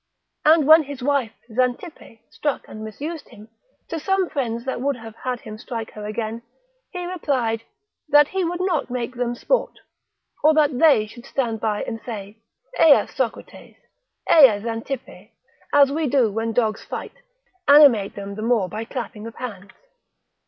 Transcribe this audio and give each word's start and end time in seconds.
And 0.45 0.65
when 0.65 0.81
his 0.81 1.03
wife 1.03 1.33
Xantippe 1.53 2.21
struck 2.31 2.67
and 2.67 2.83
misused 2.83 3.29
him, 3.29 3.49
to 3.89 3.99
some 3.99 4.29
friends 4.31 4.65
that 4.65 4.81
would 4.81 4.95
have 4.95 5.15
had 5.17 5.41
him 5.41 5.59
strike 5.59 5.91
her 5.91 6.07
again, 6.07 6.41
he 6.89 7.05
replied, 7.05 7.61
that 8.09 8.29
he 8.29 8.43
would 8.43 8.61
not 8.61 8.89
make 8.89 9.13
them 9.13 9.35
sport, 9.35 9.77
or 10.43 10.55
that 10.55 10.79
they 10.79 11.05
should 11.05 11.27
stand 11.27 11.59
by 11.59 11.83
and 11.83 12.01
say, 12.03 12.41
Eia 12.79 13.09
Socrates, 13.09 13.75
eia 14.27 14.59
Xantippe, 14.59 15.33
as 15.71 15.91
we 15.91 16.07
do 16.07 16.31
when 16.31 16.51
dogs 16.51 16.83
fight, 16.83 17.17
animate 17.67 18.15
them 18.15 18.33
the 18.33 18.41
more 18.41 18.67
by 18.67 18.83
clapping 18.85 19.27
of 19.27 19.35
hands. 19.35 19.69